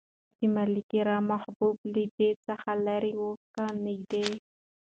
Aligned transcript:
د 0.39 0.39
ملکیار 0.55 1.09
محبوب 1.31 1.77
له 1.93 2.03
ده 2.17 2.29
څخه 2.47 2.71
لرې 2.85 3.13
و 3.19 3.23
که 3.53 3.63
نږدې؟ 3.85 4.25